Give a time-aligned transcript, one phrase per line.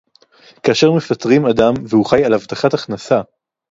[0.63, 3.21] כאשר מפטרים אדם והוא חי על הבטחת הכנסה